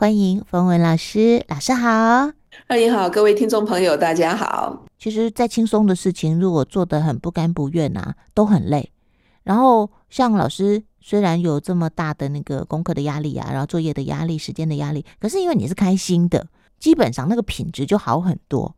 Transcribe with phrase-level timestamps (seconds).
[0.00, 2.32] 欢迎冯文老师，老师好。
[2.66, 4.86] 欢迎好，各位听众朋友，大家好。
[4.98, 8.90] 其实再轻松的事情，如果做得很不甘不愿啊，都很累。
[9.42, 16.46] 然后像老师，虽然有这么大的那个功课的压力啊，然后作业的压力、时间的压力，可是因为你是开心的，
[16.78, 18.74] 基本上那个品质就好很多。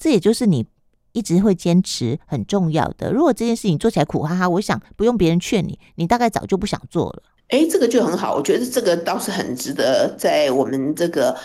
[0.00, 0.66] 这也就是你
[1.12, 3.12] 一直会坚持很重要的。
[3.12, 7.22] 如果这件事情做起来苦哈哈，我想不用别人劝你，你大概早就不想做了。
[7.48, 11.36] 诶，这个就很好，我觉得这个倒是很值得在我们这个。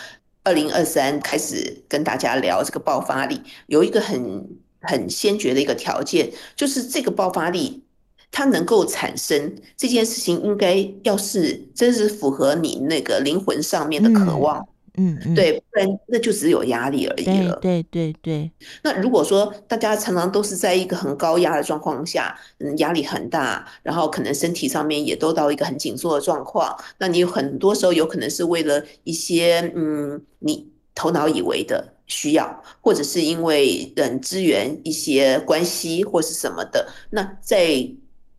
[0.44, 4.44] 二零二三开始跟大家聊这个爆发力，有一个很
[4.82, 7.84] 很先决的一个条件，就是这个爆发力
[8.32, 14.58] 它能够产生这件事情，应该要是真是符合你那个灵魂上面的渴望。
[14.58, 14.68] 嗯
[14.98, 17.58] 嗯，嗯，对，不然那就只有压力而已了。
[17.62, 18.52] 对对对对。
[18.84, 37.90] 那如果说大家常常都是在一个很高压的状况下，嗯，压力很大，然后可能身体上面也都到一个很紧缩的状况，那你有很多时候有可能是为了一些嗯，你头脑以为的需要，或者是因为人资源一些关系或是什么的，那在。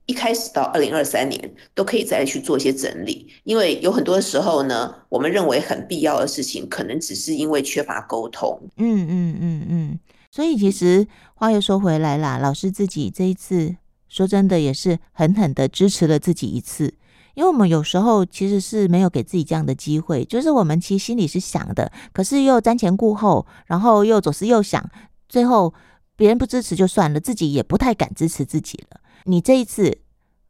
[0.07, 8.61] 一开始到二零二三年都可以再去做一些整理，因为有很多时候呢，我们认为很必要的事情，可能只是因为缺乏沟通。
[8.77, 10.01] 嗯嗯嗯嗯，
[10.31, 13.77] 所以其实话又说回来啦，老师自己这一次
[14.09, 16.93] 说真的也是狠狠的支持了自己一次，
[17.35, 24.85] 因为我们有时候其实是没有给自己这样的机会，就是我们其实心里是想的，可是又瞻前顾后，然后又左思右想，
[25.29, 25.73] 最后
[26.17, 29.01] 别人不支持就算了，自己也不太敢支持自己了。
[29.25, 29.99] 你这一次，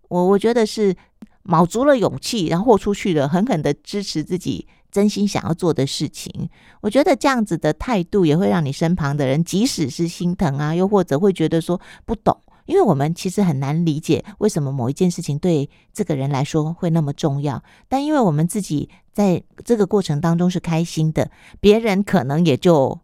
[0.09, 0.95] 我我觉得是
[1.43, 6.49] 卯足了勇气，然后豁出去了，狠狠的支持自己真心想要做的事情。
[6.81, 17.63] 我觉得这样子的态度也会让你身旁的人，即使是心疼啊，又或者会觉得说不懂，因为我们其实很难理解为什么某一件事情对这个人来说会那么重要。
[17.89, 23.01] 但因为我们自己在这个过程当中是开心的，别人可能也就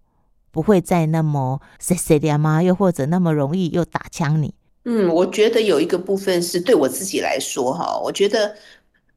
[0.51, 4.55] 不会再那么碎碎念嘛，又或者那么容易又打枪你。
[4.91, 8.55] 嗯，我觉得有一个部分是对我自己来说哈，我觉得，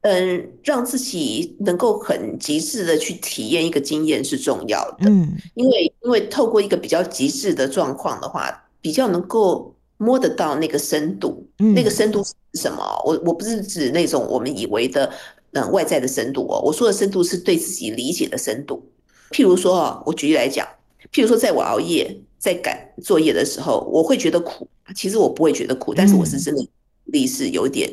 [0.02, 4.98] 嗯，让自己能够很极致的去体验一个经验是重要的。
[5.08, 11.42] 嗯，因为因为透过一个比较极致的状况的话，比较能够摸得到那个深度。
[11.58, 12.84] 嗯，那个深度是什么？
[13.06, 15.10] 我我不是指那种我们以为的
[15.52, 18.86] 嗯外在的深度哦，我说的深度是对自己理解的深度。
[19.30, 20.68] 譬如说啊，我举例来讲，
[21.10, 24.68] 譬如说在我熬夜在赶作业的时候，我会觉得苦。
[24.94, 26.68] 其实我不会觉得苦，但是我是真的
[27.04, 27.90] 力是有点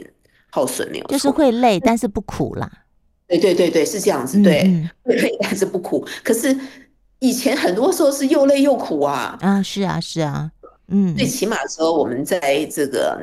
[0.52, 2.70] 耗损，没有，就是会累，但是不苦啦。
[3.28, 4.64] 对对对对，是这样子，对，
[5.04, 6.04] 会累但是不苦。
[6.24, 6.58] 可是
[7.20, 9.38] 以前很多时候是又累又苦啊。
[9.42, 10.52] 啊，是啊，是啊，
[10.88, 13.22] 嗯，最起码说我们在这个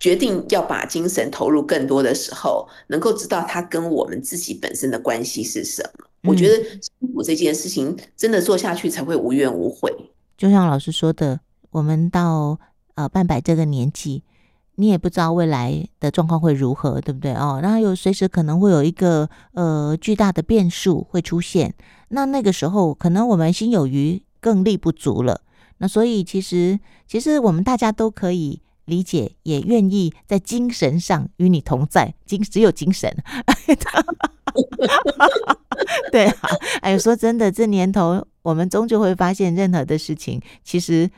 [0.00, 6.06] 决定要把精神投入更多的时候，能够知道它跟我们自己本身的关系是什么。
[6.22, 9.94] 我觉得辛苦这件事情真的做下去才会无怨无悔。
[10.38, 11.38] 就像老师说的，
[11.70, 12.58] 我们到。
[12.96, 14.22] 呃，半百这个年纪，
[14.76, 17.60] 你也不知道未来的状况会如何，对不对哦？
[17.62, 21.74] 然后有随时可能会有一个呃巨大的变数会出现，
[22.08, 25.42] 那那个时候可能我们心有余，更力不足了。
[25.76, 33.14] 那所以其实其实我们大家都可以理解，也愿意在精神上与你同在，精只有精神。
[36.10, 36.34] 对啊，
[36.80, 41.10] 哎，说真的，这年头我们终究会发现，任何的事情其实。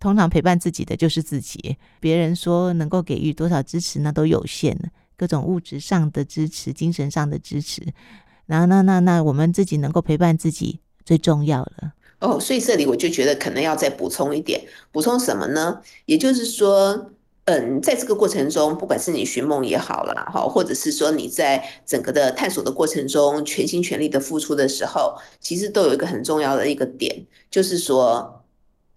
[0.00, 4.92] 通常陪伴自己的就是自己，别人说能够给予多少支持，那都有限。
[5.16, 7.82] 各种物质上的支持，精神上的支持，
[8.46, 11.92] 然后那那那我们自己能够陪伴自己最重要了。
[12.20, 15.82] 哦，所以这里我就觉得可能要再补充一点，补充什么呢？
[16.04, 17.10] 也就是说，
[17.46, 28.37] 嗯，在这个过程中，不管是你寻梦也好了哈，或者是说你在整个的探索的过程中全心全力的付出的时候，其实都有一个很重要的一个点，就是说。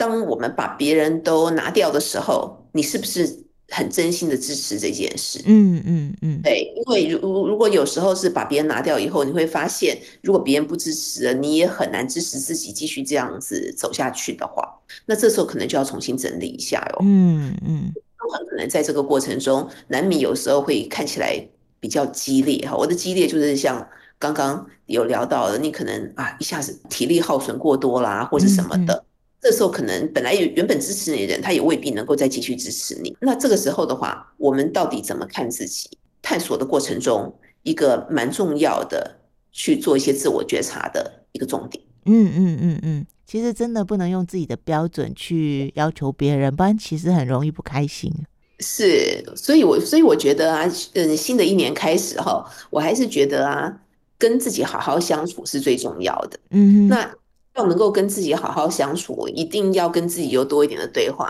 [0.01, 5.39] 当我们把别人都拿掉的时候，你是不是很真心的支持这件事？
[5.45, 14.67] 嗯嗯嗯，对，因为如如果有时候是把别人拿掉以后，你会发现，如果别人不支持了，你也很难支持自己继续这样子走下去的话，
[15.05, 16.99] 那这时候可能就要重新整理一下哟。
[17.03, 17.93] 嗯嗯，
[18.34, 21.47] 很可能在这个过程中，难免有时候会看起来
[21.79, 22.75] 比较激烈哈。
[22.75, 23.87] 我的激烈就是像
[24.17, 28.96] 刚刚有聊到的，你可能啊一下子体力耗损过多啦，或者什么的。
[28.96, 29.05] 嗯嗯
[29.41, 33.17] 这时候可能本来原本支持你的人，他也未必能够再继续支持你。
[33.20, 35.90] 那这个时候的话，我们到底怎么看自己？
[36.22, 37.34] 探索的过程中，
[37.64, 39.17] 一个蛮重要的
[39.52, 41.84] 去做一些自我觉察的一个重点。
[42.05, 48.14] 嗯嗯嗯嗯，其实真的不能用自己的标准去要求别人，不然其实很容易不开心。
[48.59, 53.82] 是，所以我所以我觉得啊，嗯，新的一年开始哈，我还是觉得啊。
[54.22, 56.40] 跟自己好好相处是最重要的。
[56.52, 57.11] 嗯，那
[57.55, 61.29] 要能够跟自己好好相处，一定要跟自己有多一点的对话。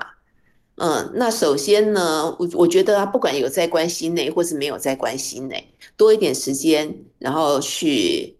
[0.75, 8.37] 嗯，那首先呢，我我觉得啊，不管有在关系内或是没有在关系内，多一点时间，然后去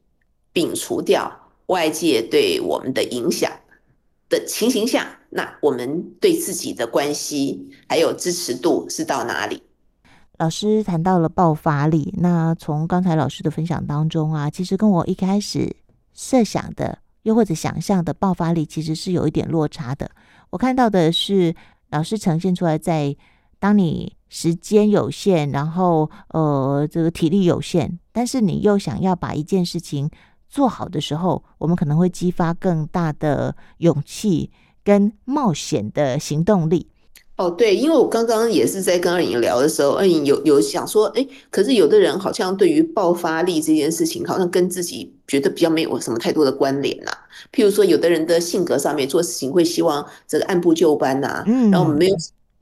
[0.53, 1.31] 摒除掉
[1.67, 3.51] 外界对我们的影响
[4.27, 9.61] 的情形下，那我们对自己的关系还有支持度是到哪里？
[10.39, 15.75] 老师谈到了爆发力，那从刚才老师的分享当中啊，其实跟我一开始
[16.15, 20.09] 设想的，又或者想象的爆发力，其实是有一点落差的。
[20.49, 21.55] 我看到的是
[21.89, 23.15] 老师呈现出来，在
[23.59, 30.09] 当你时间有限，然后呃这个体力有限，但是你又想要把一件事情
[30.49, 34.51] 做好的时候，我们可能会激发更大的勇气
[34.83, 36.89] 跟冒险的行动力。
[37.41, 47.17] 哦，对，因为我刚刚也是在跟二颖聊的时候，二颖有有想说，哎，可是有的人好像对于爆发力这件事情，好像跟自己觉得比较没有什么太多的关联呐、啊。
[47.51, 52.15] 譬如说，有的人的性格上面做事情会希望这个按部就班呐、啊，嗯，然后我们没有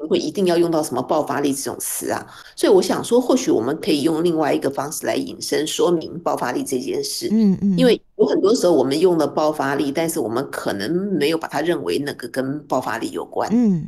[0.08, 2.26] 会一定要用到什么爆发力这种词啊。
[2.56, 7.28] 所以我想说，或许我们可以用另外一个方式来引申说明爆发力这件事。
[7.34, 13.50] 嗯嗯，因为有很多时候我们用了爆发力，但是我们可能没有把它认为那个跟爆发力有关。
[13.52, 13.84] 嗯。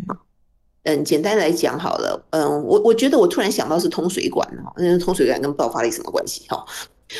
[0.83, 6.65] 嗯，简单来讲好了，嗯，我我觉得我突然想到是通水管哈，那通水管跟爆发力什么关系哈？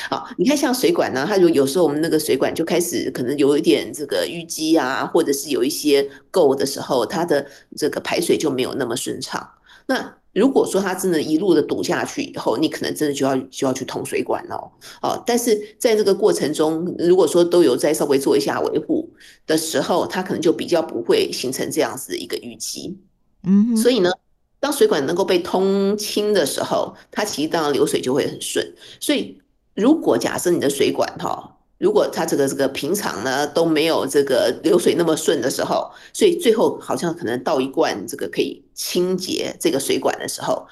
[0.09, 9.47] 好，你看像水管呢，它有有时候我们那个水管就开始可能有一点这个淤积啊，或者是有一些垢的时候，它的这个排水就没有那么顺畅。
[9.85, 14.71] 那如果说它真的一路的堵下去以后，你可能真的就要就要去通水管哦。
[15.01, 19.07] 哦，但是在这个过程中，如果说都有再稍微做一下维护
[19.45, 22.97] 的时候，它可能就比较不会形成这样子的一个淤积。
[23.43, 24.11] 嗯，所以呢，
[24.59, 28.75] 当水管能够被通清的时候，它其实当然流水就会很顺。
[28.99, 29.41] 所以，
[29.73, 40.67] 如果假设你的水管哈，如果它这个这个平常呢都没有这个流水那么顺的时候，所以最后好像可能倒一罐这个可以清洁这个水管的时候，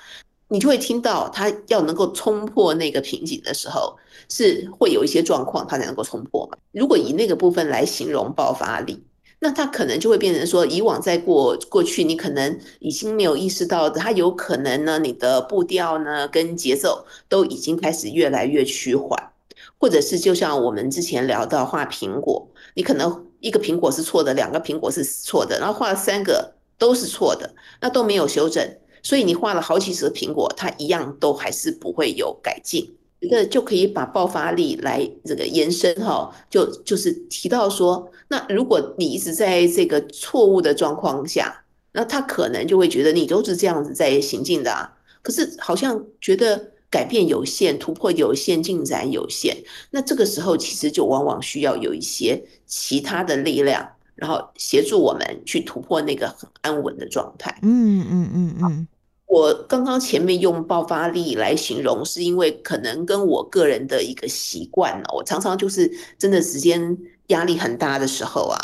[0.49, 3.97] 你就会听到它要能够冲破那个瓶颈的时候，
[4.29, 6.57] 是会有一些状况它才能够冲破嘛。
[6.71, 9.03] 如果以那个部分来形容爆发力。
[9.41, 19.31] 那他可能就会变成说，以往在过过去，你可能已经没有意识到的，他有可能呢，你的步调呢跟节奏都已经开始越来越趋缓，
[19.79, 32.93] 或者是就像我们之前聊到画苹果，你可能一个苹果是错的，两个苹果是错的，然后画了三个都是错的，那都没有修正，所以你画了好几十个苹果，它一样都还是不会有改进。
[33.19, 49.57] 一个就可以把爆发力来这个延伸哈，就就是提到说，那如果你一直在这个错误的状况下，那他可能就会觉得你都是这样子在行进的啊，可是好像觉得改变有限，突破有限，进展有限，
[49.91, 57.59] 那这个时候其实就往往需要有一些其他的力量，然后协助我们去突破那个很安稳的状态。
[57.63, 58.87] 嗯嗯嗯嗯。
[59.29, 66.97] 我刚刚前面用爆发力来形容，是因为可能跟我个人的一个习惯，我常常就是真的时间
[67.27, 68.57] 压力很大的时候啊，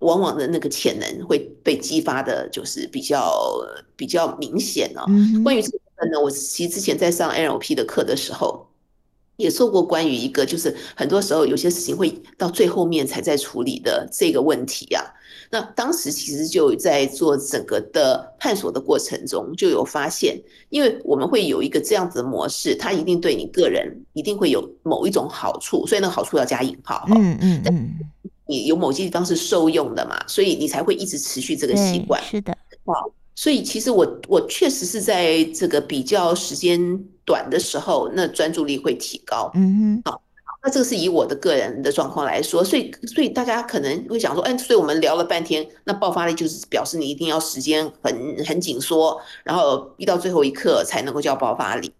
[0.00, 3.32] 往往的那个潜能会被激发的，就是比较
[3.96, 5.06] 比较明显哦。
[5.42, 8.68] 关于这个部分呢，我其实之前在上 NLP 的课的时候，
[9.36, 15.02] 也说过关于一个，就是很多时候有些事情会到最后面才在处理的这个问题啊。
[15.54, 20.40] 那当时其实就在做整个的探索的过程中，就有发现，
[20.70, 27.04] 因为我们会有一个这样子的模式，它一定对你个人一定会有某一种好处，所以那个好处要加引号。
[27.10, 27.90] 嗯嗯嗯，
[28.46, 32.18] 你有某些地方是受用的嘛，所以你才会一直持续这个习惯。
[32.22, 32.56] 是的，
[32.86, 36.80] 好，所以其实我我确实是在这个比较时间
[37.26, 39.50] 短的时候，那专注力会提高。
[39.52, 40.22] 嗯哼，好。
[40.64, 51.92] 那这个是以我的个人的状况来说，所以所以大家可能会想说，哎，所以我们聊了半天，那爆发力就是表示你一定要时间很很紧缩，然后逼到最后一刻才能够叫爆发力。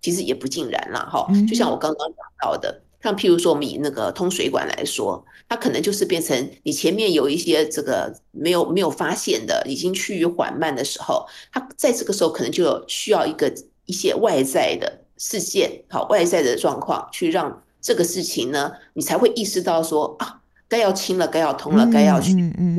[0.00, 1.26] 其实也不尽然啦，哈。
[1.46, 13.52] 就像我刚刚讲到的，像譬如说我们以那个通水管来说，它可能就是变成你前面有一些这个没有没有发现的，已经趋于缓慢的时候，它在这个时候可能就需要一个
[13.84, 17.62] 一些外在的事件，好，外在的状况去让。
[17.86, 22.78] 这个事情呢，你才会意识到说啊，该要清了，该要通了，该要去，嗯嗯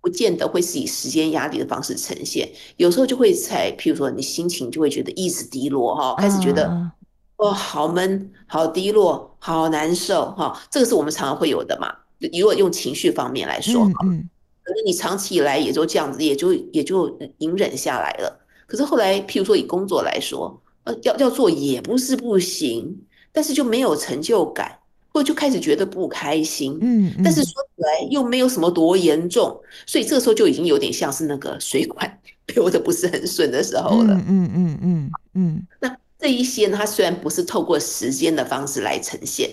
[0.00, 6.90] 不见得会是以时间压力的方式呈现，有时候就会在，譬如说你心情就会觉得一直低落哈，开始觉得
[7.36, 11.94] 哦，好闷，好低落，好难受哈，这个是我们常常会有的嘛。
[12.32, 14.26] 如果用情绪方面来说，嗯
[14.64, 18.40] 可能你长期以来也就这样子，也就也就隐忍下来了。
[18.66, 22.96] 可是后来，譬如说以工作来说，呃，要要做也不是不行。
[23.36, 24.78] 但是就没有成就感，
[25.12, 32.18] 或就开始觉得不开心，嗯，但是说起来又没有什么多严重，所以这个时候就已经有点像是那个水管
[32.54, 35.66] 流的不是很顺的时候了，嗯嗯嗯嗯嗯。
[35.80, 39.50] 那这一些呢，它虽然不是透过时间的方式来呈现，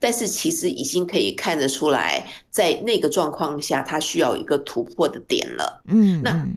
[0.00, 6.48] 但是其实已经可以看得出来，在那个状况下，它需要一个突破的点了，嗯，那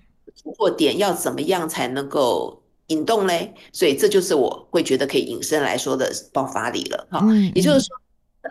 [0.41, 3.53] 突破点要怎么样才能够引动嘞？
[3.71, 7.25] 所以这就是我会觉得可以引申来说的爆发力了，哈，
[7.55, 7.95] 也就是说。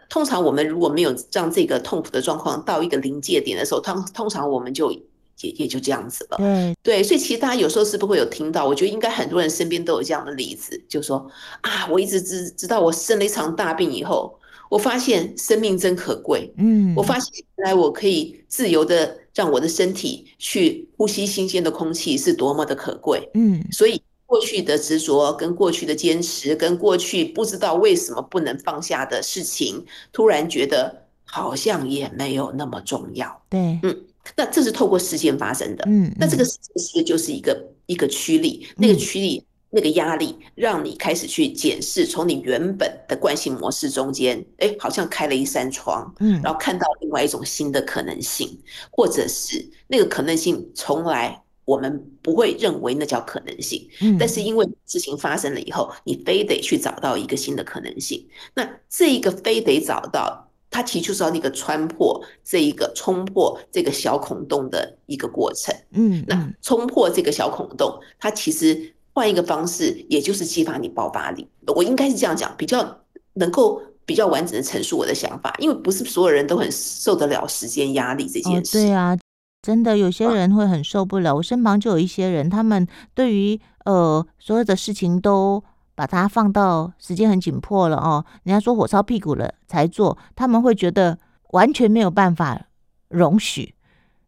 [0.09, 6.39] 通常我们如果没有让这个痛苦的状况到一个临界点的时候，通通常我们就也也就这样子了。
[6.39, 8.67] 对对，所以其实大家有时候是不是会有听到？
[8.67, 14.35] 我觉得应该很多人身边都有这样的例子，就说啊，我一直知知道我生了一场大病以后，
[14.71, 16.51] 我发现生命真可贵。
[16.57, 23.29] 嗯，我发现原来我可以自由的让我的身体去呼吸新鲜的空气是多么的可贵。
[23.35, 24.01] 嗯，所以。
[24.33, 33.43] 过去的执着，跟过去的坚持，跟过去不知道为什么不能放下的事情，突然觉得好像也没有那么重要。
[33.51, 35.85] 对，嗯，那这是透过事件发生的。
[35.87, 48.59] 嗯，那这个时间其实就是一个一个驱力，那个驱力，那个压力，让你开始去检视，从你原本的惯性模式中间，哎，好像开了一扇窗，嗯，然后看到另外一种新的可能性，
[48.91, 51.39] 或者是那个可能性从来。
[51.65, 53.89] 我们不会认为那叫可能性，
[54.19, 58.27] 但是因为事情发生了以后，你非得去找到一个新的可能性。
[58.55, 65.73] 那这一个非得找到，它其实就是要那个穿破这一个冲破这个小孔洞的一个过程。
[65.93, 71.47] 嗯，那冲破这个小孔洞，它其实换一个方式，也就是激发你爆发力。
[71.77, 73.01] 我应该是这样讲，比较
[73.35, 78.79] 能够比较完整的陈述我的想法，因为不是所有人都很受得了时间压力这件事。
[78.79, 79.17] 对啊。
[79.63, 81.37] 真的，有些人会很受不了。
[81.37, 85.63] 我身旁就有一些人，他们对于呃所有的事情都
[85.95, 88.25] 把它放到时间很紧迫了哦。
[88.43, 91.17] 人家说火烧屁股了才做，他们会觉得
[91.53, 92.61] 完全没有办法
[93.09, 93.73] 容许，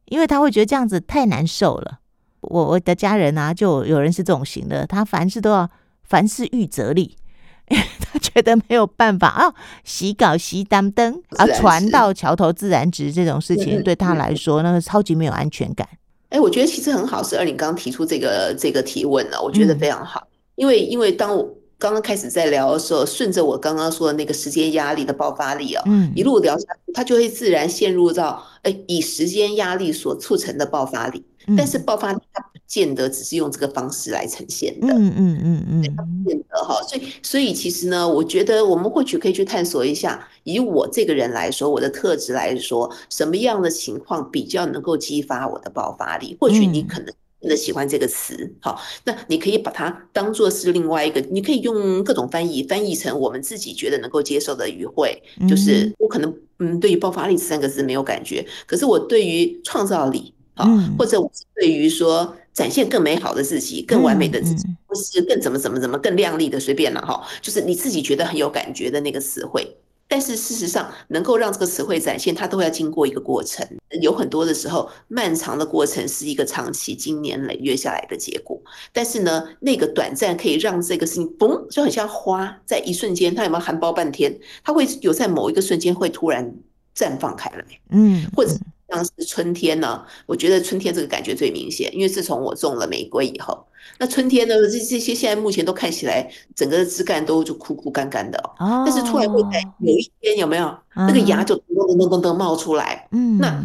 [0.04, 1.98] 因为他会觉得这样子太难受了。
[2.42, 5.68] 我我的家人啊，就有人是这种型的，他凡事都要
[6.04, 7.16] 凡事预则立。
[8.12, 9.54] 他觉得没有办法啊，
[9.84, 15.88] 洗稿洗当灯啊，船到桥头自然直这种事情对他来说，那个超级没有安全感。
[16.28, 20.26] 哎，我觉得其实很好，是二林刚刚提出这个这个提问了，我觉得非常好。
[20.56, 21.42] 因为因为当我
[21.78, 31.24] 刚刚开始在聊的时候，顺着我刚刚说的那个时间压力的爆发力啊，嗯，一路聊下去，他就会自然陷入到哎，以时间压力所促成的爆发力。
[31.56, 35.82] 但是爆发力它不见得只是用这个方式来呈现的，嗯嗯嗯嗯，
[36.26, 46.36] 见得哈，所以所以其实呢，我觉得我们或许可以去探索一下，以我这个人来说，我的特质来说，什么样的情况比较能够激发我的爆发力？
[46.40, 60.34] 或许你可能真的喜欢这个词，好，那你可以把它当做是另外一个，你可以用各种翻译翻译成我们自己觉得能够接受的语汇，就是我可能嗯，对于爆发力这三个字没有感觉，可是我对于创造力。
[60.56, 60.64] 好，
[60.96, 69.76] 或者我是对于说展现更美好的自己、更完美的自己，或是更怎么怎么怎么更亮丽的，随便了哈，就是你自己觉得很有感觉的那个词汇。
[70.06, 73.66] 但是事实上，能够让这个词汇展现，它都要经过一个过程。
[74.02, 78.60] 有很多的时候，漫长的过程是一个长期、经年累月下来的结果。
[78.92, 84.38] 但是呢，那个短暂可以让这个事情，嘣，就很像花，在一瞬间，它有没有含苞半天？
[84.62, 86.54] 它会有在某一个瞬间会突然
[86.94, 88.54] 绽放开来，嗯，或者。
[88.94, 93.64] 像是春天呢，我觉得春天这个感觉最明显，因为自从我种了玫瑰以后，
[93.98, 101.44] 那春天呢，这这些现在目前都看起来整个的枝干都就枯枯干干的哦，但是突然会在有一天有没有那个芽。
[101.44, 103.62] 就噔噔噔噔噔冒出来，嗯，那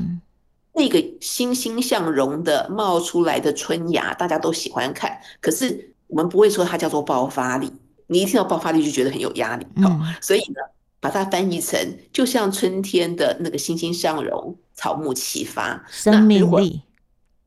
[0.73, 7.71] 那个欣欣向荣的冒出来的春芽，大家都喜欢看，可是我们不会说它叫做爆发力，
[8.07, 10.59] 你一听到爆发力就觉得很有压力，哦，所以呢，
[10.99, 14.57] 把它翻译成就像春天的那个欣欣向荣。
[14.81, 16.81] 草木齐发，生命力，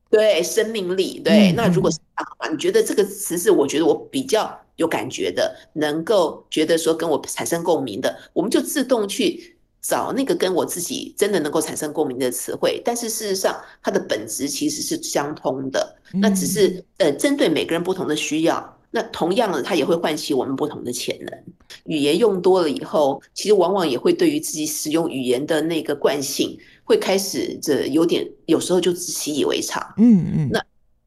[0.07, 1.51] 对生命力，对。
[1.53, 12.79] 那如果是这样的话，你觉得这个词是我觉得我比较有感觉的，能够觉得说跟我产生共鸣的，我们就自动去找那个跟我自己真的能够产生共鸣的词汇。
[12.85, 18.77] 但是事实上，它的本质其实是相通的，那只是呃针对每个人不同的需要。
[18.95, 21.43] 那同样的，它也会唤起我们不同的潜能。
[21.85, 26.55] 语言用多了以后，其实往往也会对于自己使用语言的那个惯性。
[26.83, 29.81] 会开始这有点，有时候就习以为常。
[29.97, 30.49] 嗯嗯。
[30.51, 30.63] 那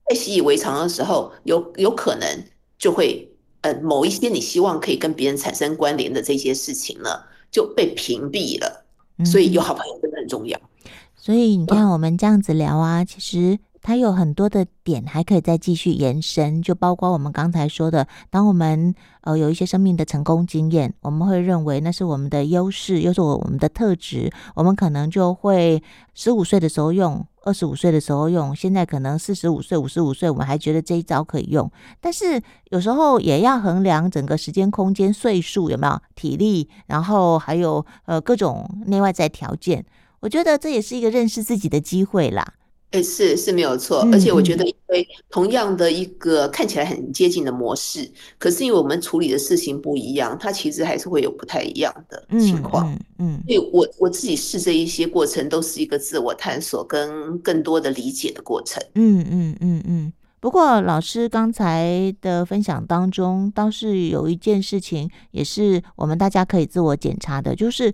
[0.09, 2.45] 在习以为常的时候，有有可能
[2.76, 7.11] 就会呃某一些你希望可以跟别人产生关联的这些事情呢，
[7.52, 8.85] 就被屏蔽了。
[9.25, 10.61] 所以有好朋友真的很重要。
[11.14, 13.61] 所以你看我们这样子聊啊，其实。
[13.87, 25.81] 它有很多的点还可以再继续延伸，就包括我们刚才说的，当我们呃有一些生命的成功经验，我们会认为那是我们的优势，又是我们的特质，我们可能就会
[26.14, 39.87] 十五岁的时候用，二十五岁的时候用，现在可能四十五岁、五十五岁，我们还觉得这一招可以用，但是有时候也要衡量整个时间、空间、岁数有没有体力，然后还有呃各种内外在条件，
[40.19, 42.55] 我觉得这也是一个认识自己的机会啦。
[42.97, 52.91] 哎，是是没有错，而且我觉得，因为同样的一个看起来很接近的模式，嗯、可是因为我们处理的事情不一样，它其实还是会有不太一样的情况。
[52.91, 58.83] 嗯，嗯，所以我我自己试这一些过程，都是一个自我探索跟更多的理解的过程。
[58.95, 60.12] 嗯嗯嗯嗯。
[60.41, 67.93] 不过老师刚才的分享当中，倒是有一件事情，也是我们大家可以自我检查的，就是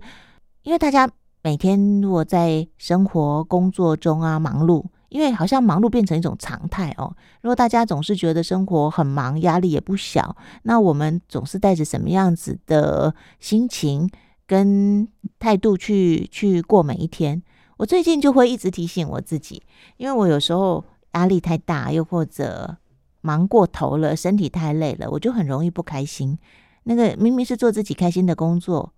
[0.61, 1.11] 因为大家。
[1.45, 4.81] 每天如果在生活工作中啊忙碌，
[5.13, 7.15] 因为好像忙碌变成一种常态哦。
[7.41, 14.09] 如果大家总是觉得生活很忙，压力也不小，那我们总是带着什么样子的心情
[14.47, 17.43] 跟态度去去过每一天？
[17.77, 19.61] 我最近就会一直提醒我自己，
[19.97, 22.75] 因为我有时候压力太大，又或者
[23.21, 26.39] 忙过头了，身体太累了，我就很容易不开心。
[26.85, 28.91] 那个明明是做自己开心的工作，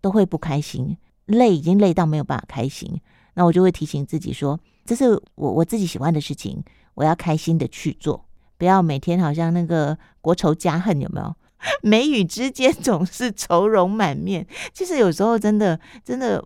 [0.00, 0.96] 都会不开心。
[1.26, 3.00] 累已经累到没有办法开心，
[3.34, 6.62] 那我就会提醒自己说，这是我我自己喜欢的事情，
[6.94, 8.24] 我要开心的去做，
[8.56, 11.34] 不要每天好像那个国仇家恨，有没有？
[11.82, 14.46] 眉宇之间总是愁容满面。
[14.72, 16.42] 其实有时候真的真的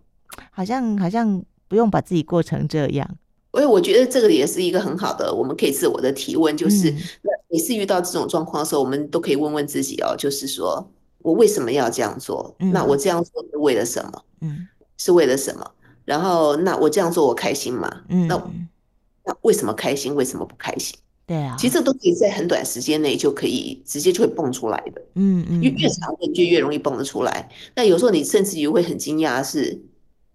[0.49, 3.07] 好像好像不用把自己过成这样。
[3.51, 12.55] 所以我觉得这个也是一个很好的，我们可以自我的提问，就是、嗯、那每次遇到这种状况的时候，我们都可以问问自己哦，就是说我为什么要这样做？
[12.59, 14.23] 嗯、那我这样做是为了什么？
[14.41, 14.67] 嗯。
[14.97, 15.71] 是为了什么？
[16.11, 17.89] 然后那我这样做我开心吗？
[18.09, 18.35] 嗯，那
[19.23, 20.13] 那为什么开心？
[20.13, 20.93] 为什么不开心？
[21.25, 25.01] 对啊，其实这都可以在很短时间内就可以直接就会蹦出来的。
[25.15, 27.49] 嗯嗯，越越长的就越容易蹦得出来。
[27.73, 29.79] 那有时候你甚至于会很惊讶，是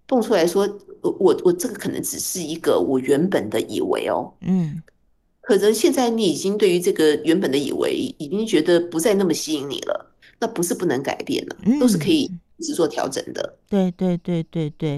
[0.07, 0.67] 蹦出来说，
[1.03, 4.33] 我我我这个可能只是一个我原本的以为哦。
[4.41, 4.83] 嗯，
[5.43, 10.15] 可能现在你已经对于这个原本的以为已经觉得不再那么吸引你了。
[10.41, 12.31] 那不是不能改变了，都是可以。
[12.59, 14.95] 是做调整的，对对对对对。